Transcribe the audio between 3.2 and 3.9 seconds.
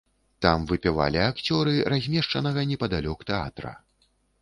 тэатра.